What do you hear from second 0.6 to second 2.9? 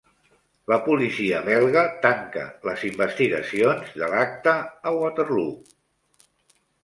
La policia belga tanca les